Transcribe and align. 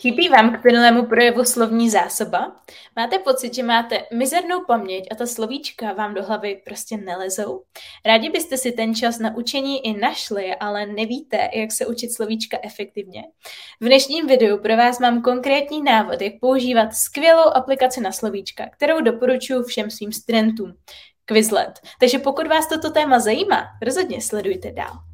Chybí 0.00 0.28
vám 0.28 0.56
k 0.56 0.62
plynulému 0.62 1.06
projevu 1.06 1.44
slovní 1.44 1.90
zásoba? 1.90 2.56
Máte 2.96 3.18
pocit, 3.18 3.54
že 3.54 3.62
máte 3.62 4.02
mizernou 4.12 4.64
paměť 4.64 5.04
a 5.10 5.14
ta 5.14 5.26
slovíčka 5.26 5.92
vám 5.92 6.14
do 6.14 6.22
hlavy 6.22 6.62
prostě 6.64 6.96
nelezou? 6.96 7.62
Rádi 8.04 8.28
byste 8.28 8.56
si 8.56 8.72
ten 8.72 8.94
čas 8.94 9.18
na 9.18 9.36
učení 9.36 9.86
i 9.86 10.00
našli, 10.00 10.54
ale 10.54 10.86
nevíte, 10.86 11.50
jak 11.54 11.72
se 11.72 11.86
učit 11.86 12.12
slovíčka 12.12 12.58
efektivně? 12.62 13.22
V 13.80 13.84
dnešním 13.84 14.26
videu 14.26 14.58
pro 14.58 14.76
vás 14.76 14.98
mám 14.98 15.22
konkrétní 15.22 15.82
návod, 15.82 16.20
jak 16.20 16.32
používat 16.40 16.94
skvělou 16.94 17.50
aplikaci 17.54 18.00
na 18.00 18.12
slovíčka, 18.12 18.68
kterou 18.68 19.00
doporučuji 19.00 19.62
všem 19.62 19.90
svým 19.90 20.12
studentům. 20.12 20.74
Quizlet. 21.24 21.80
Takže 22.00 22.18
pokud 22.18 22.46
vás 22.46 22.68
toto 22.68 22.90
téma 22.90 23.18
zajímá, 23.18 23.64
rozhodně 23.82 24.22
sledujte 24.22 24.72
dál. 24.72 25.13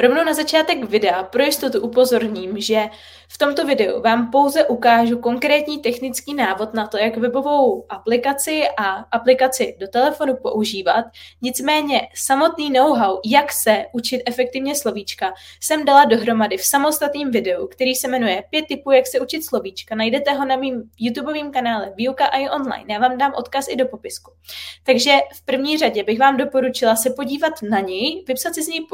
Rovnou 0.00 0.24
na 0.24 0.34
začátek 0.34 0.84
videa 0.84 1.22
pro 1.22 1.42
jistotu 1.42 1.80
upozorním, 1.80 2.60
že 2.60 2.88
v 3.28 3.38
tomto 3.38 3.66
videu 3.66 4.00
vám 4.00 4.30
pouze 4.30 4.64
ukážu 4.64 5.18
konkrétní 5.18 5.78
technický 5.78 6.34
návod 6.34 6.74
na 6.74 6.86
to, 6.86 6.98
jak 6.98 7.16
webovou 7.16 7.86
aplikaci 7.88 8.62
a 8.78 8.84
aplikaci 8.88 9.76
do 9.80 9.88
telefonu 9.88 10.36
používat. 10.42 11.04
Nicméně 11.42 12.08
samotný 12.14 12.70
know-how, 12.70 13.20
jak 13.24 13.52
se 13.52 13.84
učit 13.92 14.22
efektivně 14.26 14.74
slovíčka, 14.74 15.34
jsem 15.60 15.84
dala 15.84 16.04
dohromady 16.04 16.56
v 16.56 16.64
samostatném 16.64 17.30
videu, 17.30 17.66
který 17.66 17.94
se 17.94 18.08
jmenuje 18.08 18.44
Pět 18.50 18.66
typů, 18.68 18.90
jak 18.90 19.06
se 19.06 19.20
učit 19.20 19.44
slovíčka. 19.44 19.94
Najdete 19.94 20.32
ho 20.32 20.44
na 20.44 20.56
mým 20.56 20.90
YouTubeovém 20.98 21.52
kanále 21.52 21.92
Výuka 21.96 22.26
i 22.26 22.48
online. 22.48 22.94
Já 22.94 22.98
vám 22.98 23.18
dám 23.18 23.32
odkaz 23.36 23.68
i 23.68 23.76
do 23.76 23.86
popisku. 23.86 24.32
Takže 24.84 25.10
v 25.34 25.44
první 25.44 25.78
řadě 25.78 26.02
bych 26.04 26.18
vám 26.18 26.36
doporučila 26.36 26.96
se 26.96 27.10
podívat 27.10 27.52
na 27.70 27.80
něj, 27.80 28.24
vypsat 28.28 28.54
si 28.54 28.62
z 28.62 28.68
něj 28.68 28.86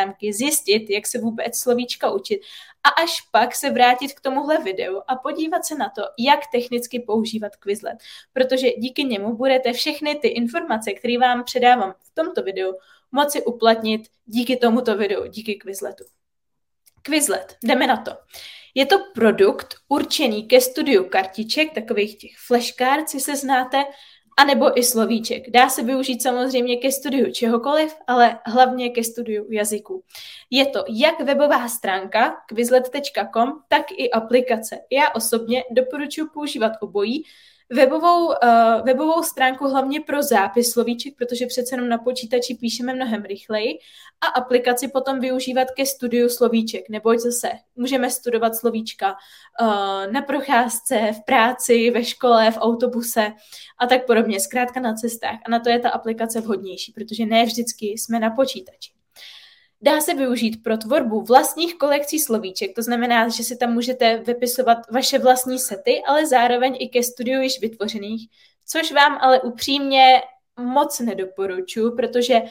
poznámky, 0.00 0.32
zjistit, 0.32 0.90
jak 0.90 1.06
se 1.06 1.18
vůbec 1.18 1.58
slovíčka 1.58 2.10
učit 2.10 2.40
a 2.84 2.88
až 2.88 3.20
pak 3.30 3.54
se 3.54 3.70
vrátit 3.70 4.12
k 4.12 4.20
tomuhle 4.20 4.58
videu 4.58 5.00
a 5.08 5.16
podívat 5.16 5.64
se 5.64 5.74
na 5.74 5.88
to, 5.88 6.02
jak 6.18 6.40
technicky 6.52 7.00
používat 7.00 7.56
Quizlet, 7.56 7.98
protože 8.32 8.70
díky 8.70 9.04
němu 9.04 9.36
budete 9.36 9.72
všechny 9.72 10.14
ty 10.14 10.28
informace, 10.28 10.92
které 10.92 11.18
vám 11.18 11.44
předávám 11.44 11.94
v 12.00 12.14
tomto 12.14 12.42
videu, 12.42 12.72
moci 13.12 13.42
uplatnit 13.42 14.08
díky 14.26 14.56
tomuto 14.56 14.96
videu, 14.96 15.26
díky 15.26 15.54
Quizletu. 15.54 16.04
Quizlet, 17.02 17.56
jdeme 17.64 17.86
na 17.86 17.96
to. 17.96 18.12
Je 18.74 18.86
to 18.86 18.98
produkt 19.14 19.74
určený 19.88 20.46
ke 20.46 20.60
studiu 20.60 21.04
kartiček, 21.04 21.72
takových 21.74 22.18
těch 22.18 22.30
flashcards, 22.46 23.24
se 23.24 23.36
znáte, 23.36 23.84
a 24.36 24.44
nebo 24.44 24.78
i 24.78 24.82
slovíček. 24.82 25.50
Dá 25.50 25.68
se 25.68 25.82
využít 25.82 26.22
samozřejmě 26.22 26.76
ke 26.76 26.92
studiu 26.92 27.32
čehokoliv, 27.32 27.94
ale 28.06 28.38
hlavně 28.46 28.90
ke 28.90 29.04
studiu 29.04 29.46
jazyku. 29.50 30.02
Je 30.50 30.66
to 30.66 30.84
jak 30.88 31.20
webová 31.20 31.68
stránka 31.68 32.36
quizlet.com, 32.46 33.62
tak 33.68 33.86
i 33.96 34.10
aplikace. 34.10 34.78
Já 34.90 35.10
osobně 35.14 35.64
doporučuji 35.70 36.28
používat 36.34 36.72
obojí, 36.80 37.24
webovou, 37.70 38.26
uh, 38.26 38.34
webovou 38.84 39.22
stránku 39.22 39.68
hlavně 39.68 40.00
pro 40.00 40.22
zápis 40.22 40.72
slovíček, 40.72 41.14
protože 41.18 41.46
přece 41.46 41.74
jenom 41.74 41.88
na 41.88 41.98
počítači 41.98 42.54
píšeme 42.54 42.94
mnohem 42.94 43.22
rychleji 43.22 43.78
a 44.20 44.26
aplikaci 44.26 44.88
potom 44.88 45.20
využívat 45.20 45.70
ke 45.70 45.86
studiu 45.86 46.28
slovíček, 46.28 46.88
neboť 46.88 47.18
zase 47.18 47.50
můžeme 47.76 48.10
studovat 48.10 48.56
slovíčka 48.56 49.12
uh, 49.12 50.12
na 50.12 50.22
procházce, 50.22 51.12
v 51.12 51.24
práci, 51.24 51.90
ve 51.90 52.04
škole, 52.04 52.50
v 52.50 52.58
autobuse 52.60 53.32
a 53.78 53.86
tak 53.86 54.06
podobně, 54.06 54.40
zkrátka 54.40 54.80
na 54.80 54.94
cestách. 54.94 55.38
A 55.46 55.50
na 55.50 55.58
to 55.58 55.68
je 55.70 55.78
ta 55.78 55.90
aplikace 55.90 56.40
vhodnější, 56.40 56.92
protože 56.92 57.26
ne 57.26 57.44
vždycky 57.44 57.86
jsme 57.86 58.20
na 58.20 58.30
počítači. 58.30 58.99
Dá 59.82 60.00
se 60.00 60.14
využít 60.14 60.62
pro 60.62 60.76
tvorbu 60.76 61.20
vlastních 61.22 61.78
kolekcí 61.78 62.18
slovíček, 62.18 62.74
to 62.74 62.82
znamená, 62.82 63.28
že 63.28 63.44
si 63.44 63.56
tam 63.56 63.72
můžete 63.72 64.16
vypisovat 64.16 64.78
vaše 64.92 65.18
vlastní 65.18 65.58
sety, 65.58 66.02
ale 66.06 66.26
zároveň 66.26 66.76
i 66.78 66.88
ke 66.88 67.02
studiu 67.02 67.40
již 67.40 67.60
vytvořených, 67.60 68.28
což 68.66 68.92
vám 68.92 69.18
ale 69.20 69.40
upřímně 69.40 70.22
moc 70.60 71.00
nedoporučuji, 71.00 71.96
protože 71.96 72.42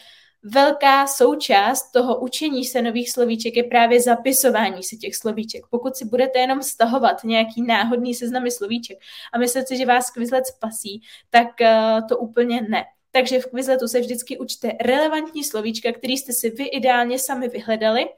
velká 0.44 1.08
součást 1.08 1.92
toho 1.92 2.20
učení 2.20 2.66
se 2.66 2.82
nových 2.82 3.12
slovíček 3.12 3.56
je 3.56 3.64
právě 3.64 4.02
zapisování 4.02 4.84
si 4.84 4.98
těch 4.98 5.16
slovíček. 5.16 5.62
Pokud 5.70 5.96
si 5.96 6.06
budete 6.06 6.40
jenom 6.40 6.64
stahovat 6.64 7.24
nějaký 7.24 7.62
náhodný 7.62 8.14
seznamy 8.16 8.52
slovíček 8.52 8.98
a 9.34 9.38
myslet 9.38 9.68
si, 9.68 9.78
že 9.78 9.86
vás 9.86 10.12
Quizlet 10.12 10.48
spasí, 10.48 11.02
tak 11.30 11.48
uh, 11.62 12.08
to 12.08 12.18
úplně 12.18 12.62
ne. 12.62 12.86
Takže 13.12 13.40
v 13.40 13.46
Quizletu 13.46 13.88
se 13.88 14.00
vždycky 14.00 14.38
učte 14.38 14.72
relevantní 14.82 15.44
slovíčka, 15.44 15.92
který 15.92 16.18
jste 16.18 16.34
si 16.34 16.50
vy 16.50 16.64
ideálně 16.64 17.20
sami 17.20 17.48
vyhledali 17.48 18.10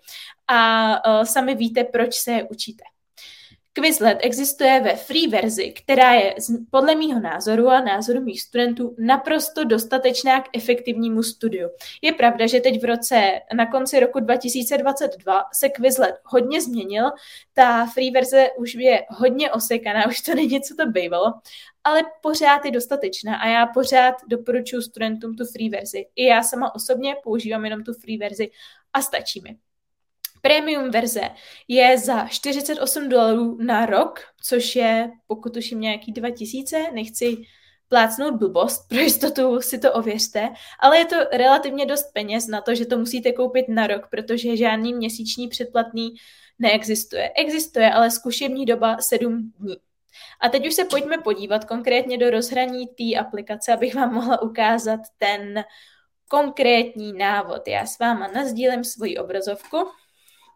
a 0.48 0.92
uh, 1.08 1.24
sami 1.24 1.56
víte, 1.56 1.84
proč 1.84 2.16
se 2.16 2.32
je 2.32 2.44
učíte. 2.44 2.84
Quizlet 3.74 4.18
existuje 4.22 4.80
ve 4.80 4.96
free 4.96 5.28
verzi, 5.28 5.72
která 5.72 6.14
je 6.14 6.36
podle 6.72 6.96
mýho 6.96 7.20
názoru 7.20 7.70
a 7.70 7.82
názoru 7.82 8.22
mých 8.22 8.42
studentů 8.42 8.96
naprosto 9.00 9.64
dostatečná 9.64 10.42
k 10.42 10.58
efektivnímu 10.58 11.24
studiu. 11.24 11.70
Je 12.02 12.14
pravda, 12.14 12.48
že 12.48 12.60
teď 12.60 12.82
v 12.82 12.86
roce, 12.86 13.32
na 13.54 13.66
konci 13.66 14.00
roku 14.00 14.20
2022 14.20 15.44
se 15.54 15.70
Quizlet 15.70 16.16
hodně 16.24 16.62
změnil, 16.62 17.12
ta 17.54 17.86
free 17.86 18.12
verze 18.12 18.50
už 18.58 18.74
je 18.74 19.06
hodně 19.10 19.52
osekaná, 19.52 20.08
už 20.10 20.22
to 20.22 20.36
není, 20.36 20.62
co 20.62 20.76
to 20.76 20.86
bývalo, 20.86 21.34
ale 21.84 22.02
pořád 22.22 22.66
je 22.66 22.72
dostatečná 22.72 23.36
a 23.36 23.48
já 23.48 23.66
pořád 23.66 24.16
doporučuji 24.28 24.82
studentům 24.82 25.36
tu 25.36 25.46
free 25.46 25.70
verzi. 25.70 26.06
I 26.16 26.26
já 26.26 26.44
sama 26.44 26.76
osobně 26.76 27.16
používám 27.24 27.66
jenom 27.66 27.84
tu 27.84 27.94
free 27.94 28.18
verzi 28.18 28.52
a 28.94 29.02
stačí 29.02 29.42
mi. 29.42 29.71
Premium 30.42 30.92
verze 30.92 31.30
je 31.68 31.98
za 31.98 32.28
48 32.28 33.10
dolarů 33.10 33.58
na 33.62 33.86
rok, 33.86 34.20
což 34.44 34.76
je, 34.76 35.12
pokud 35.28 35.58
jim 35.58 35.82
nějaký 35.82 36.12
2000, 36.12 36.92
nechci 36.94 37.38
plácnout 37.88 38.34
blbost, 38.34 38.88
pro 38.90 39.00
jistotu 39.00 39.62
si 39.62 39.80
to 39.80 39.94
ověřte, 39.94 40.50
ale 40.80 40.98
je 40.98 41.06
to 41.06 41.16
relativně 41.32 41.86
dost 41.86 42.14
peněz 42.14 42.48
na 42.48 42.62
to, 42.62 42.76
že 42.76 42.86
to 42.86 42.98
musíte 42.98 43.32
koupit 43.32 43.66
na 43.70 43.88
rok, 43.88 44.08
protože 44.12 44.58
žádný 44.58 44.94
měsíční 44.94 45.48
předplatný 45.48 46.10
neexistuje. 46.60 47.32
Existuje 47.36 47.92
ale 47.92 48.12
zkušební 48.12 48.66
doba 48.66 48.98
7 49.00 49.54
dní. 49.60 49.76
A 50.42 50.50
teď 50.50 50.68
už 50.68 50.74
se 50.74 50.86
pojďme 50.86 51.18
podívat 51.18 51.66
konkrétně 51.66 52.18
do 52.18 52.30
rozhraní 52.30 52.88
té 52.88 53.20
aplikace, 53.20 53.74
abych 53.74 53.96
vám 53.96 54.14
mohla 54.14 54.42
ukázat 54.42 55.00
ten 55.18 55.64
konkrétní 56.28 57.14
návod. 57.14 57.68
Já 57.68 57.86
s 57.86 58.00
váma 58.00 58.28
nazdílím 58.28 58.84
svoji 58.84 59.18
obrazovku. 59.18 59.78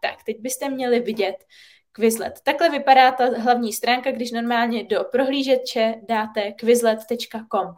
Tak, 0.02 0.22
teď 0.26 0.36
byste 0.40 0.68
měli 0.68 1.00
vidět 1.00 1.36
Quizlet. 1.92 2.40
Takhle 2.42 2.70
vypadá 2.70 3.12
ta 3.12 3.24
hlavní 3.24 3.72
stránka, 3.72 4.10
když 4.10 4.32
normálně 4.32 4.84
do 4.84 5.04
prohlížeče 5.04 5.94
dáte 6.08 6.52
quizlet.com. 6.52 7.74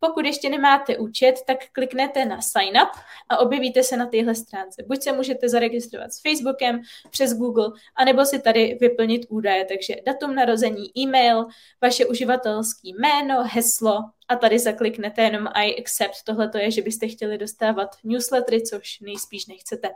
Pokud 0.00 0.24
ještě 0.24 0.48
nemáte 0.48 0.98
účet, 0.98 1.34
tak 1.46 1.58
kliknete 1.72 2.24
na 2.24 2.42
sign 2.42 2.76
up 2.82 2.88
a 3.28 3.38
objevíte 3.38 3.82
se 3.82 3.96
na 3.96 4.06
téhle 4.06 4.34
stránce. 4.34 4.82
Buď 4.86 5.02
se 5.02 5.12
můžete 5.12 5.48
zaregistrovat 5.48 6.12
s 6.12 6.22
Facebookem, 6.22 6.80
přes 7.10 7.34
Google, 7.34 7.68
anebo 7.96 8.24
si 8.24 8.38
tady 8.38 8.78
vyplnit 8.80 9.26
údaje, 9.28 9.64
takže 9.64 9.94
datum 10.06 10.34
narození, 10.34 10.98
e-mail, 10.98 11.46
vaše 11.82 12.06
uživatelské 12.06 12.88
jméno, 12.88 13.44
heslo 13.46 13.98
a 14.28 14.36
tady 14.36 14.58
zakliknete 14.58 15.22
jenom 15.22 15.48
I 15.54 15.80
accept. 15.80 16.14
Tohle 16.24 16.48
to 16.48 16.58
je, 16.58 16.70
že 16.70 16.82
byste 16.82 17.08
chtěli 17.08 17.38
dostávat 17.38 17.88
newslettery, 18.04 18.62
což 18.62 19.00
nejspíš 19.00 19.46
nechcete. 19.46 19.88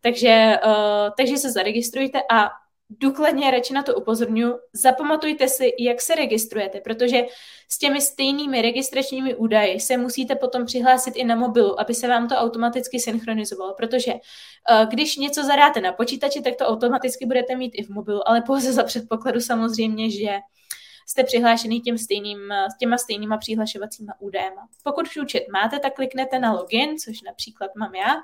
Takže, 0.00 0.56
uh, 0.66 0.72
takže 1.16 1.36
se 1.36 1.52
zaregistrujte 1.52 2.18
a 2.30 2.50
důkladně 2.90 3.50
radši 3.50 3.74
na 3.74 3.82
to 3.82 3.94
upozorňuji, 3.94 4.54
zapamatujte 4.72 5.48
si, 5.48 5.72
jak 5.78 6.00
se 6.00 6.14
registrujete, 6.14 6.80
protože 6.80 7.22
s 7.68 7.78
těmi 7.78 8.00
stejnými 8.00 8.62
registračními 8.62 9.34
údaji 9.34 9.80
se 9.80 9.96
musíte 9.96 10.34
potom 10.34 10.66
přihlásit 10.66 11.16
i 11.16 11.24
na 11.24 11.36
mobilu, 11.36 11.80
aby 11.80 11.94
se 11.94 12.08
vám 12.08 12.28
to 12.28 12.34
automaticky 12.34 13.00
synchronizovalo, 13.00 13.74
protože 13.74 14.12
uh, 14.12 14.88
když 14.88 15.16
něco 15.16 15.44
zadáte 15.44 15.80
na 15.80 15.92
počítači, 15.92 16.42
tak 16.42 16.56
to 16.56 16.66
automaticky 16.66 17.26
budete 17.26 17.56
mít 17.56 17.72
i 17.74 17.82
v 17.82 17.88
mobilu, 17.88 18.28
ale 18.28 18.40
pouze 18.40 18.72
za 18.72 18.82
předpokladu 18.82 19.40
samozřejmě, 19.40 20.10
že 20.10 20.38
jste 21.06 21.24
přihlášený 21.24 21.80
těm 21.80 21.98
stejným, 21.98 22.38
těma 22.80 22.98
stejnýma 22.98 23.36
přihlašovacíma 23.38 24.12
údajema. 24.18 24.68
Pokud 24.82 25.06
účet 25.22 25.44
máte, 25.52 25.78
tak 25.78 25.94
kliknete 25.94 26.38
na 26.38 26.52
login, 26.52 26.98
což 26.98 27.22
například 27.22 27.70
mám 27.76 27.94
já. 27.94 28.14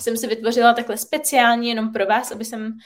Jsem 0.00 0.16
si 0.16 0.26
vytvořila 0.26 0.74
takhle 0.74 0.96
speciálně 0.96 1.68
jenom 1.68 1.92
pro 1.92 2.06
vás, 2.06 2.32
aby 2.32 2.44
jsem 2.44 2.78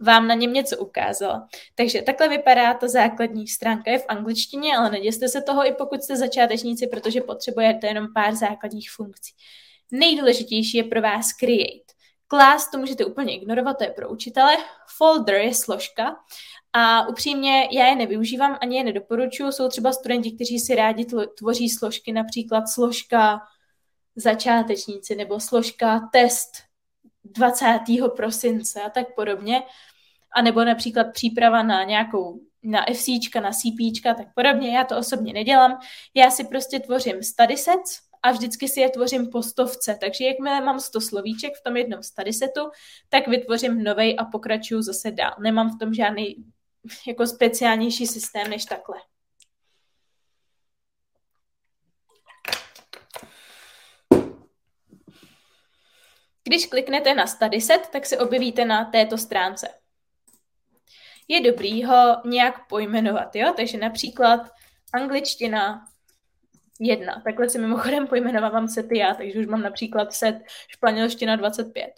vám 0.00 0.28
na 0.28 0.34
něm 0.34 0.52
něco 0.52 0.78
ukázala. 0.78 1.48
Takže 1.74 2.02
takhle 2.02 2.28
vypadá 2.28 2.74
ta 2.74 2.88
základní 2.88 3.48
stránka. 3.48 3.90
Je 3.90 3.98
v 3.98 4.04
angličtině, 4.08 4.76
ale 4.76 4.90
neděste 4.90 5.28
se 5.28 5.42
toho 5.42 5.66
i 5.66 5.72
pokud 5.72 6.02
jste 6.02 6.16
začátečníci, 6.16 6.86
protože 6.86 7.20
potřebujete 7.20 7.86
jenom 7.86 8.06
pár 8.14 8.34
základních 8.34 8.90
funkcí. 8.90 9.32
Nejdůležitější 9.90 10.76
je 10.76 10.84
pro 10.84 11.02
vás 11.02 11.32
create. 11.32 11.90
Class 12.28 12.70
to 12.70 12.78
můžete 12.78 13.04
úplně 13.04 13.36
ignorovat, 13.36 13.78
to 13.78 13.84
je 13.84 13.90
pro 13.90 14.10
učitele. 14.10 14.56
Folder 14.96 15.34
je 15.34 15.54
složka 15.54 16.16
a 16.72 17.08
upřímně 17.08 17.68
já 17.72 17.86
je 17.86 17.96
nevyužívám, 17.96 18.58
ani 18.60 18.76
je 18.76 18.84
nedoporučuju. 18.84 19.52
Jsou 19.52 19.68
třeba 19.68 19.92
studenti, 19.92 20.32
kteří 20.32 20.58
si 20.58 20.74
rádi 20.74 21.06
tvoří 21.38 21.68
složky, 21.68 22.12
například 22.12 22.68
složka 22.68 23.40
začátečníci 24.16 25.14
nebo 25.14 25.40
složka 25.40 26.08
test 26.12 26.69
20. 27.30 27.80
prosince 28.16 28.82
a 28.82 28.90
tak 28.90 29.14
podobně 29.14 29.62
a 30.32 30.42
nebo 30.42 30.64
například 30.64 31.06
příprava 31.12 31.62
na 31.62 31.84
nějakou 31.84 32.40
na 32.62 32.84
FC, 32.94 33.08
na 33.40 33.50
CP, 33.50 34.02
tak 34.04 34.34
podobně. 34.34 34.76
Já 34.76 34.84
to 34.84 34.98
osobně 34.98 35.32
nedělám. 35.32 35.78
Já 36.14 36.30
si 36.30 36.44
prostě 36.44 36.80
tvořím 36.80 37.22
study 37.22 37.54
a 38.22 38.30
vždycky 38.30 38.68
si 38.68 38.80
je 38.80 38.90
tvořím 38.90 39.30
po 39.30 39.42
stovce. 39.42 39.98
Takže 40.00 40.24
jakmile 40.24 40.60
mám 40.60 40.80
100 40.80 41.00
slovíček 41.00 41.52
v 41.56 41.62
tom 41.62 41.76
jednom 41.76 42.02
study 42.02 42.32
setu, 42.32 42.70
tak 43.08 43.28
vytvořím 43.28 43.82
novej 43.82 44.16
a 44.18 44.24
pokračuju 44.24 44.82
zase 44.82 45.10
dál. 45.10 45.34
Nemám 45.40 45.76
v 45.76 45.78
tom 45.78 45.94
žádný 45.94 46.36
jako 47.06 47.26
speciálnější 47.26 48.06
systém 48.06 48.50
než 48.50 48.64
takhle. 48.64 48.96
Když 56.50 56.66
kliknete 56.66 57.14
na 57.14 57.26
study 57.26 57.60
set, 57.60 57.88
tak 57.92 58.06
se 58.06 58.18
objevíte 58.18 58.64
na 58.64 58.84
této 58.84 59.18
stránce 59.18 59.68
je 61.30 61.40
dobrý 61.40 61.84
ho 61.84 62.16
nějak 62.24 62.68
pojmenovat, 62.68 63.36
jo? 63.36 63.52
Takže 63.56 63.78
například 63.78 64.40
angličtina 64.92 65.84
jedna. 66.80 67.22
Takhle 67.24 67.50
si 67.50 67.58
mimochodem 67.58 68.06
pojmenovávám 68.06 68.68
sety 68.68 68.98
já, 68.98 69.14
takže 69.14 69.38
už 69.38 69.46
mám 69.46 69.62
například 69.62 70.12
set 70.12 70.36
španělština 70.68 71.36
25. 71.36 71.90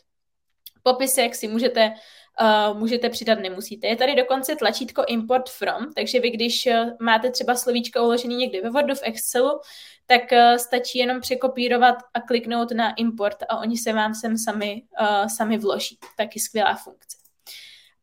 Popisek 0.83 1.35
si 1.35 1.49
můžete, 1.49 1.95
uh, 2.41 2.79
můžete 2.79 3.09
přidat, 3.09 3.39
nemusíte. 3.39 3.87
Je 3.87 3.97
tady 3.97 4.15
dokonce 4.15 4.57
tlačítko 4.57 5.05
import 5.09 5.51
from, 5.51 5.93
takže 5.97 6.21
vy 6.21 6.31
když 6.31 6.67
uh, 6.67 6.91
máte 7.01 7.31
třeba 7.31 7.55
slovíčka 7.55 8.03
uložený 8.03 8.37
někde 8.37 8.61
ve 8.63 8.71
Wordu, 8.71 8.95
v 8.95 9.03
Excelu, 9.03 9.61
tak 10.07 10.23
uh, 10.33 10.57
stačí 10.57 10.99
jenom 10.99 11.21
překopírovat 11.21 11.97
a 12.15 12.21
kliknout 12.21 12.71
na 12.71 12.95
import 12.95 13.37
a 13.49 13.59
oni 13.59 13.77
se 13.77 13.93
vám 13.93 14.15
sem 14.15 14.39
sami, 14.39 14.83
uh, 15.01 15.27
sami 15.27 15.59
vloží. 15.59 15.99
Taky 16.17 16.41
skvělá 16.41 16.75
funkce. 16.75 17.17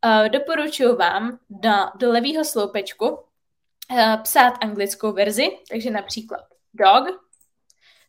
Uh, 0.06 0.30
doporučuji 0.30 0.96
vám 0.96 1.40
na, 1.64 1.94
do 2.00 2.12
levého 2.12 2.46
sloupečku 2.46 3.10
uh, 3.10 4.22
psát 4.24 4.54
anglickou 4.62 5.12
verzi, 5.12 5.50
takže 5.70 5.92
například 5.92 6.42
dog, 6.74 7.30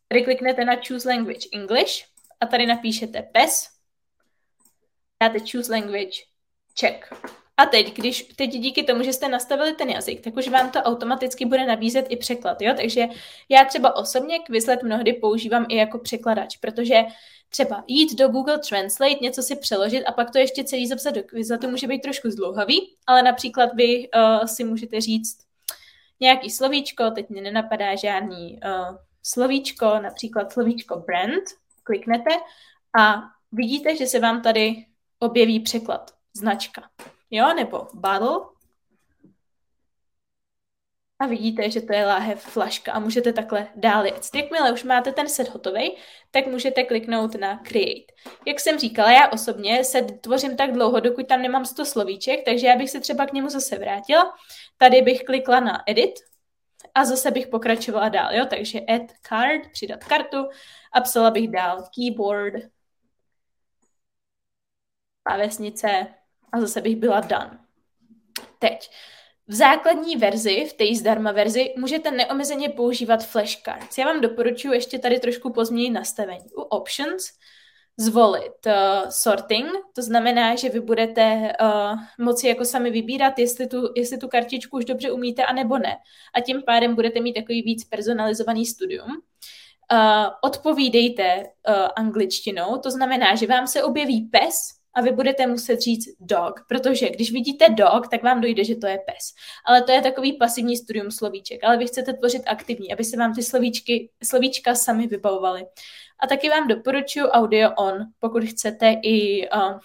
tady 0.08 0.24
kliknete 0.24 0.64
na 0.64 0.76
Choose 0.88 1.08
Language 1.08 1.48
English 1.52 2.04
a 2.40 2.46
tady 2.46 2.66
napíšete 2.66 3.22
pes, 3.22 3.79
dáte 5.20 5.38
Choose 5.52 5.72
Language 5.72 6.22
Czech. 6.74 7.12
A 7.56 7.66
teď, 7.66 7.94
když 7.94 8.22
teď 8.22 8.50
díky 8.50 8.82
tomu, 8.82 9.02
že 9.02 9.12
jste 9.12 9.28
nastavili 9.28 9.74
ten 9.74 9.88
jazyk, 9.88 10.20
tak 10.20 10.36
už 10.36 10.48
vám 10.48 10.70
to 10.70 10.78
automaticky 10.78 11.44
bude 11.44 11.66
nabízet 11.66 12.06
i 12.08 12.16
překlad, 12.16 12.62
jo? 12.62 12.74
Takže 12.76 13.06
já 13.48 13.64
třeba 13.64 13.96
osobně 13.96 14.38
Quizlet 14.38 14.82
mnohdy 14.82 15.12
používám 15.12 15.66
i 15.68 15.76
jako 15.76 15.98
překladač, 15.98 16.56
protože 16.56 16.94
třeba 17.48 17.84
jít 17.86 18.18
do 18.18 18.28
Google 18.28 18.58
Translate, 18.58 19.18
něco 19.20 19.42
si 19.42 19.56
přeložit 19.56 20.04
a 20.04 20.12
pak 20.12 20.30
to 20.30 20.38
ještě 20.38 20.64
celý 20.64 20.86
zapsat 20.86 21.10
do 21.10 21.22
Quizletu 21.22 21.68
může 21.68 21.86
být 21.86 22.02
trošku 22.02 22.30
zdlouhavý, 22.30 22.96
ale 23.06 23.22
například 23.22 23.74
vy 23.74 24.08
uh, 24.08 24.46
si 24.46 24.64
můžete 24.64 25.00
říct 25.00 25.38
nějaký 26.20 26.50
slovíčko, 26.50 27.10
teď 27.10 27.30
mě 27.30 27.42
nenapadá 27.42 27.94
žádný 27.94 28.60
uh, 28.64 28.96
slovíčko, 29.22 29.86
například 29.86 30.52
slovíčko 30.52 30.96
brand, 30.96 31.44
kliknete 31.82 32.30
a 32.98 33.22
vidíte, 33.52 33.96
že 33.96 34.06
se 34.06 34.18
vám 34.18 34.42
tady 34.42 34.84
objeví 35.20 35.60
překlad, 35.60 36.10
značka 36.36 36.90
jo, 37.30 37.54
nebo 37.54 37.86
bottle. 37.94 38.40
A 41.18 41.26
vidíte, 41.26 41.70
že 41.70 41.80
to 41.80 41.92
je 41.92 42.06
láhev 42.06 42.42
flaška 42.42 42.92
a 42.92 42.98
můžete 42.98 43.32
takhle 43.32 43.68
dál 43.76 44.06
jet. 44.06 44.28
Jakmile 44.34 44.72
už 44.72 44.84
máte 44.84 45.12
ten 45.12 45.28
set 45.28 45.48
hotový, 45.48 45.96
tak 46.30 46.46
můžete 46.46 46.84
kliknout 46.84 47.34
na 47.34 47.58
Create. 47.58 48.12
Jak 48.46 48.60
jsem 48.60 48.78
říkala, 48.78 49.12
já 49.12 49.28
osobně 49.28 49.84
se 49.84 50.02
tvořím 50.02 50.56
tak 50.56 50.72
dlouho, 50.72 51.00
dokud 51.00 51.26
tam 51.26 51.42
nemám 51.42 51.64
100 51.64 51.84
slovíček, 51.84 52.44
takže 52.44 52.66
já 52.66 52.76
bych 52.76 52.90
se 52.90 53.00
třeba 53.00 53.26
k 53.26 53.32
němu 53.32 53.48
zase 53.48 53.78
vrátila. 53.78 54.34
Tady 54.78 55.02
bych 55.02 55.22
klikla 55.22 55.60
na 55.60 55.82
Edit 55.86 56.14
a 56.94 57.04
zase 57.04 57.30
bych 57.30 57.48
pokračovala 57.48 58.08
dál, 58.08 58.34
jo? 58.34 58.46
Takže 58.50 58.80
Add 58.80 59.12
Card, 59.28 59.62
přidat 59.72 60.04
kartu 60.04 60.48
a 60.92 61.00
psala 61.00 61.30
bych 61.30 61.48
dál 61.50 61.84
Keyboard, 61.94 62.54
pávesnice, 65.30 66.06
a 66.52 66.60
zase 66.60 66.80
bych 66.80 66.96
byla 66.96 67.20
done. 67.20 67.58
Teď. 68.58 68.90
V 69.46 69.54
základní 69.54 70.16
verzi, 70.16 70.64
v 70.64 70.72
té 70.72 70.84
zdarma 70.94 71.32
verzi, 71.32 71.74
můžete 71.78 72.10
neomezeně 72.10 72.68
používat 72.68 73.24
flashcards. 73.24 73.98
Já 73.98 74.06
vám 74.06 74.20
doporučuji 74.20 74.72
ještě 74.72 74.98
tady 74.98 75.18
trošku 75.18 75.52
pozměnit 75.52 75.90
nastavení. 75.90 76.44
U 76.56 76.60
options 76.60 77.24
zvolit 77.96 78.66
uh, 78.66 79.08
sorting, 79.08 79.66
to 79.94 80.02
znamená, 80.02 80.54
že 80.54 80.68
vy 80.68 80.80
budete 80.80 81.52
uh, 81.60 81.98
moci 82.18 82.48
jako 82.48 82.64
sami 82.64 82.90
vybírat, 82.90 83.38
jestli 83.38 83.66
tu, 83.66 83.92
jestli 83.96 84.18
tu 84.18 84.28
kartičku 84.28 84.76
už 84.76 84.84
dobře 84.84 85.10
umíte, 85.10 85.44
anebo 85.44 85.78
ne. 85.78 85.96
A 86.34 86.40
tím 86.40 86.62
pádem 86.62 86.94
budete 86.94 87.20
mít 87.20 87.32
takový 87.32 87.62
víc 87.62 87.84
personalizovaný 87.84 88.66
studium. 88.66 89.10
Uh, 89.10 90.26
odpovídejte 90.42 91.36
uh, 91.38 91.74
angličtinou, 91.96 92.78
to 92.78 92.90
znamená, 92.90 93.34
že 93.34 93.46
vám 93.46 93.66
se 93.66 93.82
objeví 93.82 94.20
pes, 94.20 94.79
a 94.94 95.00
vy 95.00 95.12
budete 95.12 95.46
muset 95.46 95.80
říct 95.80 96.08
dog, 96.20 96.64
protože 96.68 97.10
když 97.10 97.32
vidíte 97.32 97.68
dog, 97.68 98.08
tak 98.08 98.22
vám 98.22 98.40
dojde, 98.40 98.64
že 98.64 98.76
to 98.76 98.86
je 98.86 98.98
pes. 98.98 99.34
Ale 99.66 99.82
to 99.82 99.92
je 99.92 100.02
takový 100.02 100.32
pasivní 100.32 100.76
studium 100.76 101.10
slovíček, 101.10 101.64
ale 101.64 101.76
vy 101.76 101.86
chcete 101.86 102.12
tvořit 102.12 102.42
aktivní, 102.46 102.92
aby 102.92 103.04
se 103.04 103.16
vám 103.16 103.34
ty 103.34 103.42
slovíčky, 103.42 104.10
slovíčka 104.24 104.74
sami 104.74 105.06
vybavovaly. 105.06 105.66
A 106.18 106.26
taky 106.26 106.48
vám 106.48 106.68
doporučuji 106.68 107.28
audio 107.28 107.70
on, 107.78 107.98
pokud 108.18 108.44
chcete 108.44 108.96
i, 109.02 109.48
uh, 109.50 109.78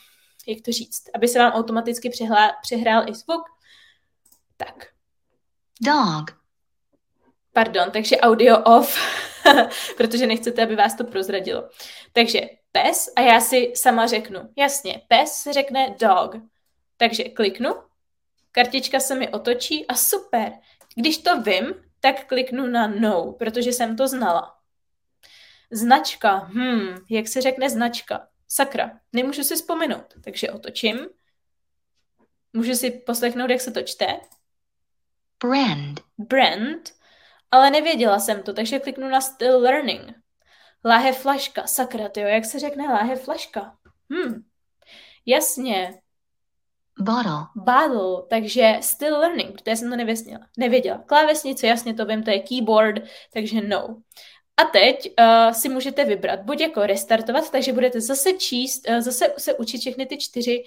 jak 0.47 0.61
to 0.65 0.71
říct, 0.71 1.03
aby 1.13 1.27
se 1.27 1.39
vám 1.39 1.51
automaticky 1.51 2.09
přehlá, 2.09 2.51
přehrál 2.61 3.09
i 3.09 3.13
zvuk. 3.13 3.41
Tak. 4.57 4.87
Dog. 5.81 6.45
Pardon, 7.53 7.91
takže 7.91 8.17
audio 8.17 8.57
off, 8.63 8.97
protože 9.97 10.27
nechcete, 10.27 10.63
aby 10.63 10.75
vás 10.75 10.95
to 10.95 11.03
prozradilo. 11.03 11.69
Takže 12.13 12.41
pes 12.75 13.13
a 13.15 13.21
já 13.21 13.41
si 13.41 13.71
sama 13.75 14.07
řeknu, 14.07 14.49
jasně, 14.55 15.01
pes 15.07 15.47
řekne 15.51 15.95
dog. 15.99 16.35
Takže 16.97 17.23
kliknu, 17.23 17.69
kartička 18.51 18.99
se 18.99 19.15
mi 19.15 19.29
otočí 19.29 19.87
a 19.87 19.95
super. 19.95 20.53
Když 20.95 21.17
to 21.17 21.41
vím, 21.41 21.73
tak 21.99 22.27
kliknu 22.27 22.67
na 22.67 22.87
no, 22.87 23.35
protože 23.39 23.73
jsem 23.73 23.95
to 23.95 24.07
znala. 24.07 24.55
Značka, 25.71 26.35
hmm, 26.35 26.97
jak 27.09 27.27
se 27.27 27.41
řekne 27.41 27.69
značka? 27.69 28.27
Sakra, 28.47 28.99
nemůžu 29.13 29.43
si 29.43 29.55
vzpomenout, 29.55 30.13
takže 30.23 30.51
otočím. 30.51 31.07
Můžu 32.53 32.73
si 32.75 32.91
poslechnout, 32.91 33.49
jak 33.49 33.61
se 33.61 33.71
to 33.71 33.81
čte. 33.81 34.19
Brand. 35.43 35.99
Brand, 36.17 36.89
ale 37.51 37.69
nevěděla 37.69 38.19
jsem 38.19 38.43
to, 38.43 38.53
takže 38.53 38.79
kliknu 38.79 39.09
na 39.09 39.21
Still 39.21 39.59
Learning. 39.59 40.24
Láhev 40.85 41.17
flaška, 41.17 41.67
sakra, 41.67 42.09
tyjo, 42.09 42.27
jak 42.27 42.45
se 42.45 42.59
řekne 42.59 42.87
láhev 42.87 43.23
flaška? 43.23 43.75
Hm, 44.13 44.43
jasně. 45.25 45.99
Bottle. 46.99 47.45
Bottle, 47.55 48.23
takže 48.29 48.77
still 48.81 49.19
learning, 49.19 49.51
protože 49.51 49.75
jsem 49.75 49.89
to 49.89 49.95
nevěděla. 49.95 50.39
nevěděla. 50.57 51.03
Klávesnice, 51.05 51.67
jasně 51.67 51.93
to 51.93 52.05
vím, 52.05 52.23
to 52.23 52.29
je 52.29 52.39
keyboard, 52.39 53.03
takže 53.33 53.61
no. 53.61 54.01
A 54.57 54.63
teď 54.63 55.13
uh, 55.19 55.53
si 55.53 55.69
můžete 55.69 56.05
vybrat 56.05 56.39
buď 56.39 56.61
jako 56.61 56.85
restartovat, 56.85 57.51
takže 57.51 57.73
budete 57.73 58.01
zase 58.01 58.33
číst, 58.33 58.89
uh, 58.89 58.99
zase 58.99 59.33
se 59.37 59.53
učit 59.53 59.77
všechny 59.77 60.05
ty 60.05 60.17
čtyři 60.17 60.63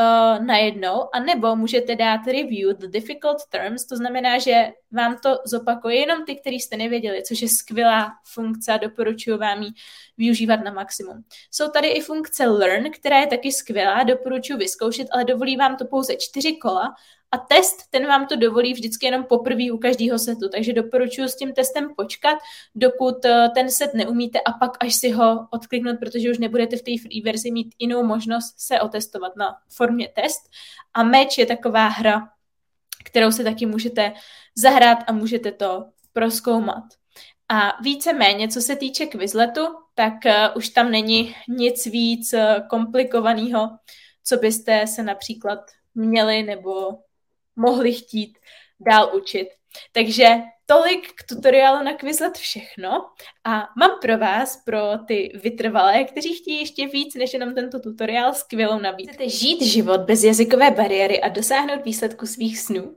uh, 0.00 0.44
najednou, 0.46 1.08
anebo 1.14 1.56
můžete 1.56 1.96
dát 1.96 2.26
review 2.26 2.76
the 2.76 2.86
difficult 2.86 3.38
terms, 3.50 3.86
to 3.86 3.96
znamená, 3.96 4.38
že 4.38 4.72
vám 4.96 5.16
to 5.22 5.38
zopakuje 5.44 5.96
jenom 5.96 6.24
ty, 6.24 6.36
který 6.36 6.60
jste 6.60 6.76
nevěděli, 6.76 7.22
což 7.22 7.42
je 7.42 7.48
skvělá 7.48 8.12
funkce 8.24 8.72
a 8.72 8.76
doporučuji 8.76 9.38
vám 9.38 9.62
ji 9.62 9.70
využívat 10.18 10.56
na 10.64 10.72
maximum. 10.72 11.24
Jsou 11.50 11.70
tady 11.70 11.88
i 11.88 12.00
funkce 12.00 12.46
learn, 12.46 12.90
která 12.90 13.20
je 13.20 13.26
taky 13.26 13.52
skvělá, 13.52 14.02
doporučuji 14.02 14.56
vyzkoušet, 14.56 15.08
ale 15.12 15.24
dovolí 15.24 15.56
vám 15.56 15.76
to 15.76 15.84
pouze 15.84 16.16
čtyři 16.16 16.56
kola 16.56 16.94
a 17.32 17.38
test, 17.38 17.76
ten 17.90 18.06
vám 18.06 18.26
to 18.26 18.36
dovolí 18.36 18.72
vždycky 18.72 19.06
jenom 19.06 19.24
poprvé 19.24 19.64
u 19.72 19.78
každého 19.78 20.18
setu, 20.18 20.48
takže 20.48 20.72
doporučuji 20.72 21.28
s 21.28 21.36
tím 21.36 21.52
testem 21.52 21.94
počkat, 21.96 22.38
dokud 22.74 23.24
eh, 23.24 23.48
ten 23.54 23.70
set 23.70 23.94
neumíte 23.94 24.40
a 24.40 24.52
pak 24.52 24.70
až 24.80 24.94
si 24.94 25.10
ho 25.10 25.48
odkliknout, 25.50 25.98
protože 25.98 26.30
už 26.30 26.38
nebudete 26.38 26.76
v 26.76 26.82
té 26.82 26.92
free 27.02 27.22
verzi 27.22 27.50
mít 27.50 27.74
jinou 27.78 28.02
možnost 28.02 28.54
se 28.58 28.80
otestovat 28.80 29.36
na 29.36 29.56
formě 29.68 30.08
test. 30.14 30.40
A 30.94 31.02
meč 31.02 31.38
je 31.38 31.46
taková 31.46 31.88
hra, 31.88 32.28
kterou 33.04 33.32
se 33.32 33.44
taky 33.44 33.66
můžete 33.66 34.12
zahrát 34.58 34.98
a 35.06 35.12
můžete 35.12 35.52
to 35.52 35.84
proskoumat. 36.12 36.84
A 37.48 37.82
víceméně, 37.82 38.48
co 38.48 38.60
se 38.60 38.76
týče 38.76 39.06
Quizletu, 39.06 39.66
tak 39.94 40.12
uh, 40.26 40.56
už 40.56 40.68
tam 40.68 40.90
není 40.90 41.34
nic 41.48 41.86
víc 41.86 42.32
uh, 42.32 42.68
komplikovaného, 42.68 43.70
co 44.24 44.36
byste 44.36 44.86
se 44.86 45.02
například 45.02 45.58
měli 45.94 46.42
nebo 46.42 46.98
mohli 47.56 47.92
chtít 47.92 48.38
dál 48.80 49.16
učit. 49.16 49.48
Takže 49.92 50.26
tolik 50.66 51.12
k 51.12 51.26
tutoriálu 51.28 51.84
na 51.84 51.92
Quizlet 51.92 52.36
všechno 52.36 53.06
a 53.44 53.68
mám 53.78 53.90
pro 54.00 54.18
vás, 54.18 54.62
pro 54.64 54.80
ty 55.06 55.32
vytrvalé, 55.42 56.04
kteří 56.04 56.34
chtějí 56.34 56.60
ještě 56.60 56.86
víc 56.86 57.14
než 57.14 57.32
jenom 57.32 57.54
tento 57.54 57.80
tutoriál, 57.80 58.34
skvělou 58.34 58.78
nabídku. 58.78 59.12
Chcete 59.14 59.28
žít 59.28 59.62
život 59.62 60.00
bez 60.00 60.24
jazykové 60.24 60.70
bariéry 60.70 61.20
a 61.20 61.28
dosáhnout 61.28 61.84
výsledku 61.84 62.26
svých 62.26 62.60
snů? 62.60 62.96